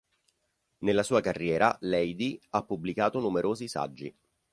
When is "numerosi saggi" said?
3.19-4.11